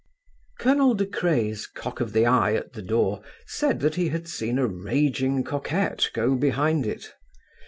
[0.57, 4.57] Colonel De Craye's cock of the eye at the door said that he had seen
[4.57, 7.13] a rageing coquette go behind it.